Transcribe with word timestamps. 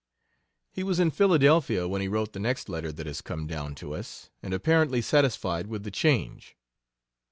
He 0.71 0.81
was 0.81 0.99
in 0.99 1.11
Philadelphia 1.11 1.87
when 1.87 2.01
he 2.01 2.07
wrote 2.07 2.33
the 2.33 2.39
nest 2.39 2.67
letter 2.67 2.91
that 2.91 3.05
has 3.05 3.21
come 3.21 3.45
down 3.45 3.75
to 3.75 3.93
us, 3.93 4.31
and 4.41 4.51
apparently 4.51 4.99
satisfied 5.03 5.67
with 5.67 5.83
the 5.83 5.91
change. 5.91 6.57